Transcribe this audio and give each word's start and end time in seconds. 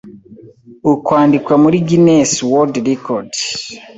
akandikwa 0.93 1.53
muri 1.63 1.77
'Guinness 1.85 2.31
World 2.51 2.75
Records' 2.89 3.41